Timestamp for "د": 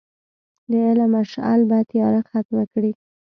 0.69-0.71